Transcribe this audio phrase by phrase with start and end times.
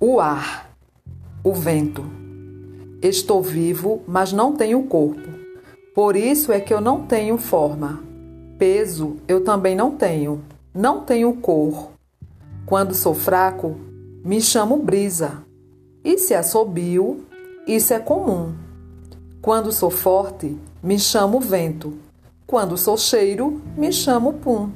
[0.00, 0.70] O ar,
[1.42, 2.04] o vento.
[3.02, 5.28] Estou vivo, mas não tenho corpo.
[5.92, 8.00] Por isso é que eu não tenho forma.
[8.56, 10.40] Peso eu também não tenho.
[10.72, 11.90] Não tenho cor.
[12.64, 13.76] Quando sou fraco,
[14.24, 15.42] me chamo brisa.
[16.04, 17.26] E se é assobio,
[17.66, 18.54] isso é comum.
[19.42, 21.98] Quando sou forte, me chamo vento.
[22.46, 24.70] Quando sou cheiro, me chamo pum.